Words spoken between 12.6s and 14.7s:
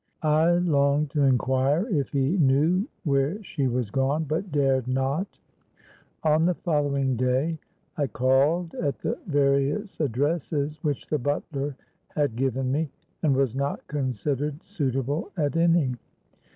me, and was not considered